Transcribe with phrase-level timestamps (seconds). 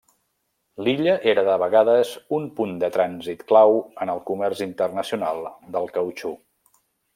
[0.85, 3.77] L'illa era de vegades un punt de trànsit clau
[4.07, 6.35] en el comerç internacional del cautxú.